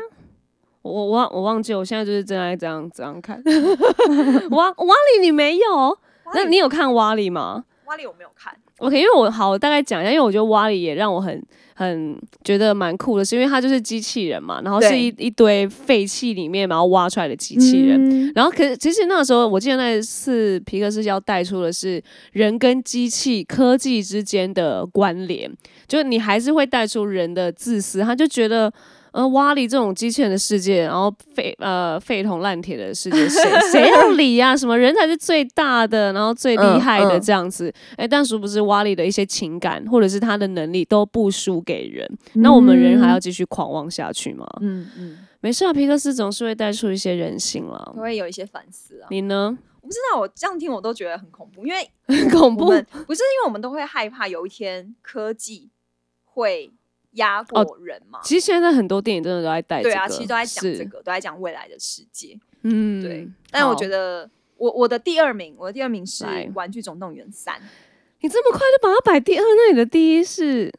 [0.83, 3.43] 我我忘我忘记，我现在就是正在这样这样看。
[4.51, 5.99] 蛙蛙里你没有？
[6.35, 8.55] 那你有看蛙里吗蛙里我没有看。
[8.79, 11.43] ？OK，因为我好我大概讲一下，因为我觉得蛙里也让我很
[11.75, 17.99] 很觉得蛮酷的，是因为它就是机器人嘛，然后是一一堆废弃里面然后挖出来的机器人。
[18.11, 25.51] 嗯然后，可是其实那个时候，我记得那次皮克斯要带出的是人跟机器科技之间的关联，
[25.87, 28.73] 就是你还是会带出人的自私，他就觉得。
[29.15, 37.73] 呃，瓦里这种机器人的世界，然后废呃废铜烂铁的世界，谁谁要理呀、什么人才是最大的，然后最厉害的这样子。
[37.97, 44.45] 哎、但殊不知瓦里的一些情感或者是他的能力都不输给人，那我们人还要继续狂妄下去吗？
[44.61, 48.01] 嗯嗯，没事啊，皮克斯总是会带出一些人性啦我。
[48.01, 49.07] 会有一些反思啊。
[49.11, 49.57] 你呢？
[49.81, 55.71] 我不知道，我这样听我都觉得很恐怖，因为很恐怖不是因为我们都会害怕有一天科技
[56.25, 56.73] 会
[57.15, 58.21] 压过人嘛？
[58.23, 62.39] 其实现在很多电影真的都在带这个，对啊，其实都在讲这，个，都在讲未来的世界。
[62.63, 66.25] 嗯，对，但我觉得得我我的第二名，我的第二名是
[66.55, 67.55] 《玩具总动员三》。
[68.21, 70.73] 你这么快就把它摆第二，那你的第一是，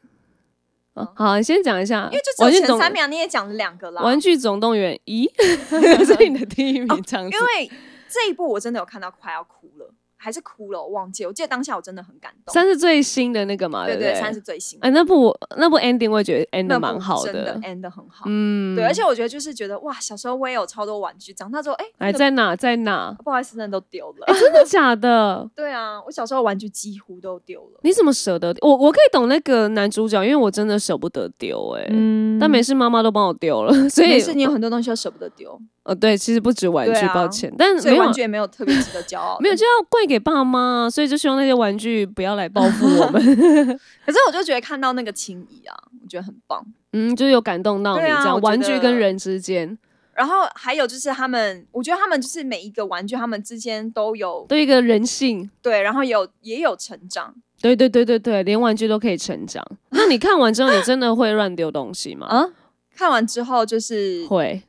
[1.14, 4.02] 好，你先讲一下，因为就只有前三名啊，你也讲了两个啦。
[4.02, 7.70] 玩具总动员一， 是你的第一名，这样子因，为
[8.08, 9.94] 这一部我真的有看到快要哭了，
[10.26, 11.24] 还是哭了，我忘记。
[11.24, 12.52] 我记得当下我真的很感动。
[12.52, 18.24] 三是最新的那个嘛，不对对，三是最新的，哎，那部那部 ending 我也觉得 end 的蛮好真的的，，end 的很好。
[18.26, 23.14] 嗯，对，而且我觉得就是觉得哇，小时候我也有超多玩具，长大之后哎，哎，那个在哪在哪？
[23.22, 24.34] 不好意思，那都丢了。
[24.34, 25.48] 真的假的？
[25.54, 27.78] 对啊，我小时候玩具几乎都丢了。
[27.84, 28.52] 你怎么舍得？
[28.62, 35.56] 我我可以懂那个男主角，因为我真的舍不得丢，哎，嗯但没事，妈妈都帮我丢了， 所以没事，你有很多东西都舍不得丢，
[35.86, 39.42] 呃，对，其实不止玩具，啊抱歉，但没有玩具也没有特别值得骄傲的。
[39.42, 43.22] 没有就要怪给爸妈，所以就希望那些玩具不要来报复我们。
[44.04, 46.64] 可是我就觉得看到那个情谊啊，我觉得很棒。
[46.92, 49.78] 嗯，就是有感动到你这样，玩具跟人之间
[50.12, 55.48] 然后还有就是他们，我觉得他们就是每一个玩具，他们之间都有都一个人性。
[55.60, 57.34] 对，然后有也有成长。
[57.60, 59.62] 对对对对对，连玩具都可以成长。
[59.90, 62.26] 那你看完之后，你真的会乱丢东西吗？
[62.32, 62.48] 啊，
[62.96, 64.62] 看完之后就是会，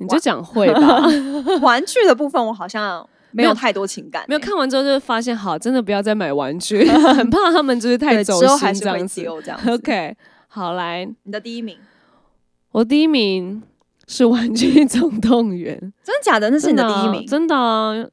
[0.00, 1.04] 你就讲会吧。
[1.62, 9.20] 玩具的部分，我好像没没有有太多情感欸、没有看完之后就发现，好，真的不要再买玩具， 很怕他们就是太，走心这样子。
[9.20, 9.70] 丢这样 子。
[9.70, 10.16] OK，
[10.48, 11.78] 好来，你的第一名，
[12.72, 13.62] 我第一名
[14.08, 15.76] 是《玩具总动员》。
[16.02, 16.50] 真的假的？
[16.50, 17.26] 那是你的第一名？
[17.26, 18.10] 真的啊，真的啊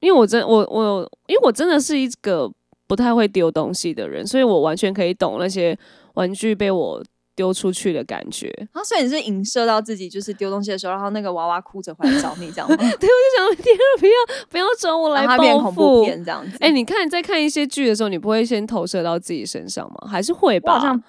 [0.00, 2.50] 因为我真我我因为我真的是一个
[2.88, 5.78] 不太会丢东西的人，所以我完全可以懂那些
[6.14, 7.02] 玩具被我
[7.34, 8.48] 丢出去的感觉。
[8.72, 12.74] 啊，所以你是影射到自己就是丢东西的时候，然后那个娃娃哭着回来找你这样吗？
[12.76, 14.12] 对，我就想，天啊，不要
[14.50, 16.04] 不要找我来让它变报恐怖复。
[16.04, 16.56] 片这样子。
[16.60, 20.08] 哎、你看在看一些剧的时候，你不会先投射到自己身上吗？
[20.10, 20.78] 还是会吧？
[20.78, 21.02] 好像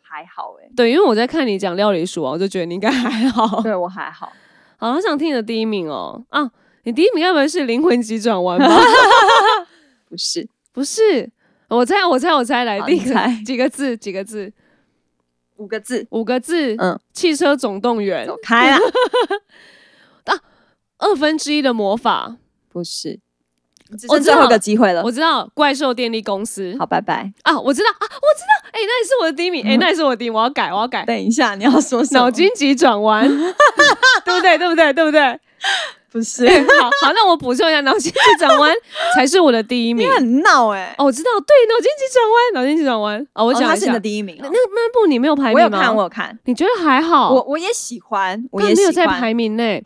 [0.00, 3.60] 还好哎、对，因为我在看你讲料理鼠王，我就觉得你应该还好。
[3.62, 4.32] 对我还好。
[4.76, 6.22] 好，我想听你的第一名哦。
[6.30, 6.50] 啊，
[6.84, 8.66] 你第一名该不会是灵魂急转弯吧？
[10.08, 11.28] 不是，不是，
[11.68, 13.96] 我猜，我猜，我猜，来，好第一个你猜几个字？
[13.96, 14.52] 几个字？
[15.56, 16.74] 五个字，五个字。
[16.78, 18.78] 嗯，汽车总动员走开啦。
[20.96, 22.36] 二分之一的魔法，
[22.72, 23.20] 不是，
[23.98, 25.02] 只我知道剩最后一个机会了。
[25.02, 26.74] 我知道怪兽电力公司。
[26.78, 27.30] 好，拜拜。
[27.42, 31.04] 啊，我知道啊，我知道，哎、那也是我的第一名， 哎、嗯那也是我的第一名，我要改，我要改。
[31.04, 32.20] 等一下，你要说什么？
[32.20, 33.28] 脑筋急转弯，
[34.24, 34.56] 对不对？
[34.56, 34.92] 对不对？
[34.94, 35.38] 对不对？
[36.14, 38.72] 不是，好好，那我补充一下，脑筋急转弯
[39.16, 40.12] 才是我的第一名你。
[40.12, 40.94] 很闹哎。
[40.96, 43.20] 哦，我知道，对，脑筋急转弯，脑筋急转弯。
[43.34, 44.50] 哦，我哦讲一下，他是你的第一名那哦。
[44.52, 45.58] 那部你没有排名吗？
[45.58, 47.32] 我有看，我有看，你觉得还好？
[47.34, 48.76] 我我也喜欢，我也喜欢。
[48.76, 49.84] 没有在排名内。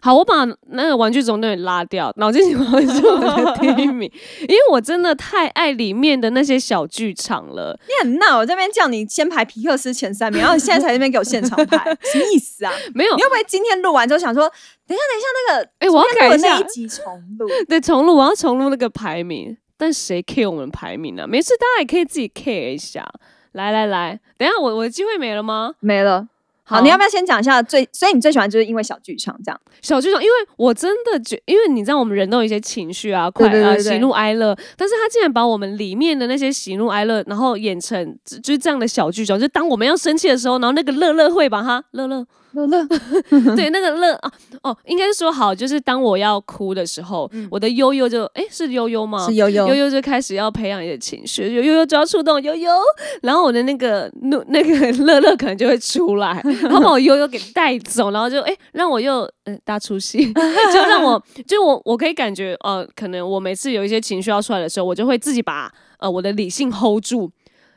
[0.00, 4.08] 好，我把那个玩具总动员拉掉，脑筋急转弯是我的第一名，
[4.48, 7.76] 因为我真的太爱里面的那些小剧场了。
[7.88, 11.78] 你很闹，我这边叫你先排皮克斯前三名，然后你现在才在那边给我现场排，
[12.12, 12.72] 什么意思啊？
[12.94, 14.48] 没有你，会不会今天录完之后想说，
[14.86, 17.04] 等一下，等一下，那个哎、我要改一下那一，集重
[17.38, 17.48] 录？
[17.68, 19.56] 对，重录，我要重录那个排名。
[19.78, 23.06] 但谁 care 我们排名呢、没事，大家也可以自己 care 一下。
[23.52, 25.72] 来来来，等一下我我的机会没了吗？
[25.80, 26.26] 没了，
[26.62, 27.86] 好，你要不要先讲一下最？
[27.92, 29.60] 所以你最喜欢就是因为小剧场这样。
[29.82, 42.26] 小剧场，因为我真的觉，因为你知道我们人都有一些情绪啊，快啊，对对对对喜怒哀乐，但是他竟然把我们里面的那些喜怒哀乐，然后演成就就是这样的小剧场，就当我们要生气的时候，然后那个乐乐会把它乐乐，
[42.56, 42.86] 乐乐，
[43.54, 44.32] 对，那个乐啊，
[44.62, 49.24] 哦，应该是说好，就是当我要哭的时候，我的悠悠就，哎，是悠悠吗？
[49.24, 52.70] 嗯是悠悠悠悠就开始要培养一些情绪，悠悠就要触动悠悠，
[53.22, 60.32] 然后我的那个怒那个 乐乐可能就会出来，然后把我悠悠给带走，然后就哎、让我又呃大出戏，
[60.72, 67.30] 就让我就我我可以感觉呃，可能我每次有一些情绪要出来的时候，我就会自己把呃我的理性 hold 住。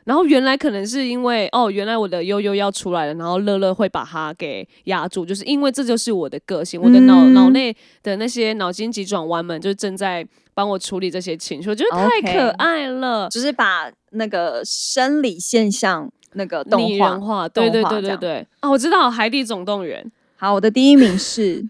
[0.10, 13.30] 然后原来可能是因为哦，原来我的悠悠要出来了，然后乐乐会把它给压住，就是因为这就是我的个性，我的脑嗯脑内的那些脑筋急转弯们就正在帮我处理这些情绪，我觉得太可爱了。
[13.30, 17.22] 只是把那个生理现象那个动画拟人。
[17.22, 18.72] 化，对对对对对啊！
[18.72, 20.04] 我知道《海底总动员》，
[20.38, 21.64] 好，我的第一名是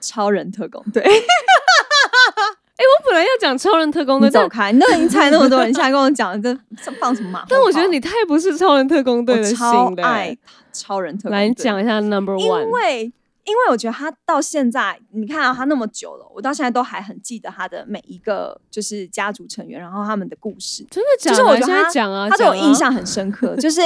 [0.00, 1.02] 超人特工队。
[2.86, 6.52] 我本来要讲超人特工队，你走开，你都已经猜那么多人，现在跟我讲这
[6.82, 7.44] 这放什么马？
[7.48, 10.38] 但我觉得你太不是超人特工队的我超爱欸。
[10.72, 11.48] 超人特工队。
[11.48, 12.70] 来，讲一下 Number 因 One 因。
[12.70, 13.12] 为
[13.44, 21.36] 因为我觉得他到现在，你看啊，他那么久了，我到现在都还很记得他的每一个就是家族成员，然后他们的故事，真的假的？
[21.36, 23.56] 就是我觉得现在他讲啊，他对我印象很深刻。
[23.56, 23.80] 就是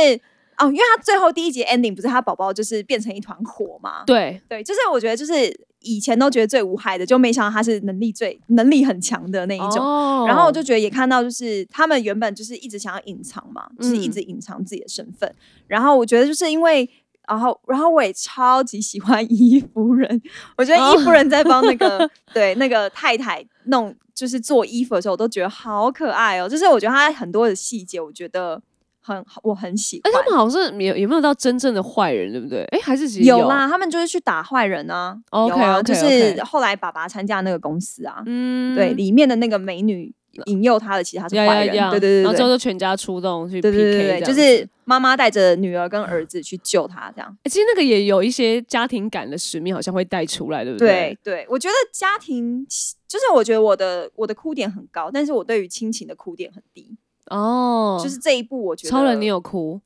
[0.58, 4.04] 哦，因为他最后第一集 ending 不是他宝宝就是变成一团火嘛？
[4.04, 9.78] 对，对，就是我觉得就是以前都觉得最无害的，就没想到他是能力最能力很强的那一种。
[9.78, 15.34] 哦然后我就觉得也看到，就是他们原本就是一直想要隐藏嘛，就是一嗯直隐藏自己的身份。
[15.66, 16.88] 然后我觉得就是因为，
[17.28, 20.22] 然后然后我也超级喜欢 伊夫人，
[20.56, 26.48] 我觉得伊夫人在帮那个、对那个太太弄就是做衣服的时候，我都觉得好可爱哦。
[26.48, 28.62] 就是我觉得他很多的细节，我觉得
[29.06, 30.22] 很我很喜哎，欢。
[30.22, 32.64] 他们好像是有有没有到真正的坏人，对不对？
[32.72, 35.14] 哎，还是有啦，他们就是去打坏人啊。
[35.30, 40.10] 有啊就 OK 是后来爸爸参加那个公司啊，嗯，对，里面的那个美女
[40.46, 41.90] 引诱他的，其实他是坏人。
[41.90, 47.36] 对对对对然后之后就全家出动去 PK，就是妈妈带着女儿跟儿子去救他，这样。
[47.44, 52.66] 欸其实那个也有一些家庭感的使命，好像会带出来，对不对对，我觉得家庭
[53.06, 56.96] 就是我觉得我的我的哭点很高，但是我对于亲情的哭点很低。
[57.30, 59.80] 哦，就是这一部，我觉得超人，你有哭？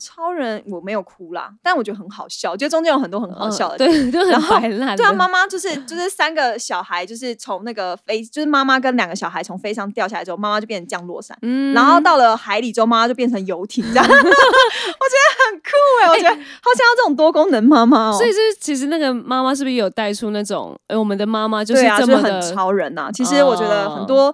[0.00, 3.78] 超人我没有哭啦，但我觉得很好笑，我觉得中间有很多很好嗯笑的。
[3.78, 4.96] 对，就很白烂的。
[4.96, 14.06] 对啊，妈妈就是就是三个小孩，就是从那个飞，就是妈妈跟两个小孩从飞上掉下来之后，妈妈就变成降落伞，嗯然后到了海里之后，妈妈就变成游艇，这样。
[14.06, 15.70] 我觉得很酷
[16.04, 18.12] 哎、我觉得好想要这种多功能妈妈哦。
[18.16, 24.32] 所以是其实那个妈妈是不是有带出那种，哎，我们的妈妈就是这么就是很，超人呐、其实我觉得哦很多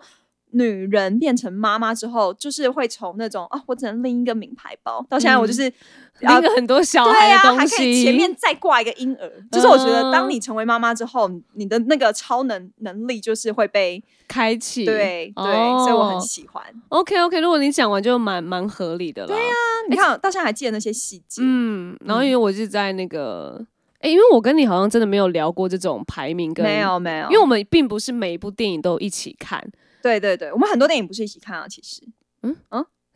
[0.55, 5.69] 女人变成妈妈之后，就是会从那种啊，我只能拎一个名牌包，到现在我就是。
[5.69, 15.43] 啊拎了很多小孩的东还可以，前面再挂一个婴儿，就是我觉得，当嗯你成为妈妈之后，你的那个超能能力就是会被开启，对对，
[15.79, 16.63] 所以我很哦喜欢。
[16.91, 19.29] OK OK，如果你讲完就蛮蛮合理的了。
[19.29, 19.53] 对呀、
[19.91, 21.43] 你看，我到现在还记得那些细节。
[21.45, 23.61] 嗯，然后因为我是在那个，
[23.99, 29.61] 哎、因为我跟你好像真的没有聊过这种排名跟没，有没有，因为我们并不是每一部电影都一起看，
[30.05, 32.03] 对对对，我们很多电影不是一起看啊，其实。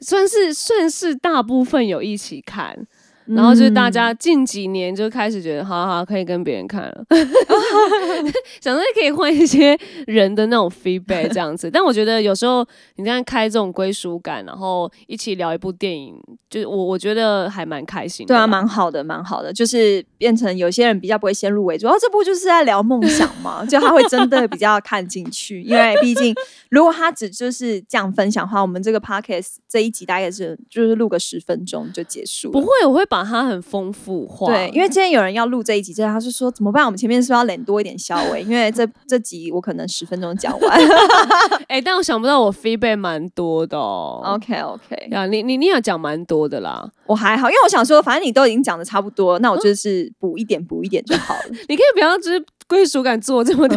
[0.01, 2.86] 算是算是大部分有一起看。
[3.35, 7.05] 然后就是大嗯家近几年就开始觉得，好好可以跟别人看了，
[8.61, 11.70] 想说可以换一些人的那种 feedback 这样子。
[11.70, 12.66] 但我觉得有时候
[12.97, 16.14] 你这样开这种归属感，然后一起聊一部电影，
[16.49, 18.35] 就是我我觉得还蛮开心的。
[18.35, 26.35] 对啊，蛮好的，蛮好的，就是变成有些人比较不会先入为主，然后这部就是在聊梦想嘛， 就他会真的比较看进去，因为毕竟
[26.70, 32.51] 如果他只就是这样分享的话，我们这个 podcast 这一集大概是就是录个十分钟就结束。
[32.51, 34.53] 不会，我会把它很丰富化。
[34.53, 36.85] 对，因为今天有人要录这一集，之后他是说怎么办？
[36.85, 38.43] 我们前面是不是要冷多一点消尾？
[38.43, 40.81] 因为这 这集我可能十分钟讲完。
[41.69, 44.23] 哎、但我想不到我 feedback 蛮多的哦。
[44.25, 51.45] OK OK，呀，你你你有讲蛮多的啦，我还好，因为我想说，反正你都已经讲的差不多，那我就是补一点补一点就好了。
[51.69, 53.77] 你可以不要就是归属感做这么的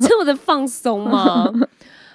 [0.00, 1.50] 这么的放松吗？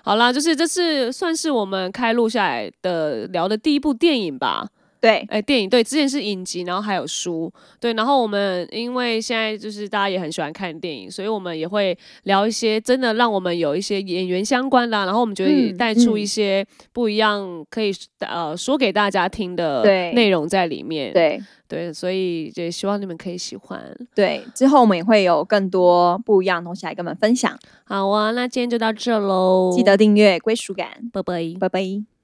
[0.01, 4.67] 好啦，就是这次算是我们开录下来的聊的第一部电影吧。
[5.01, 23.81] 对，哎、电影对，之前是影集，然后还有书，对，然后我们因为现在就是大家也很喜欢看电影，所以我们也会聊一些真的让我们有一些演员相关的啊、然后我们觉得带出嗯一些不一样可以呃说给大家听的对内容在里面，对对，所以也希望你们可以喜欢。
[24.13, 27.57] 对，之后我们也会有更多不一样的东西来跟我们分享。
[27.85, 31.53] 好啊，那今天就到这喽，记得订阅归属感，拜拜。
[31.59, 32.18] 拜拜。